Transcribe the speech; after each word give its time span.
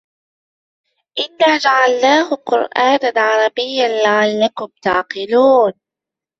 إنا 1.19 1.57
جعلناه 1.57 2.29
قرآنا 2.35 3.11
عربيا 3.21 4.03
لعلكم 4.03 4.67
تعقلون 4.81 5.73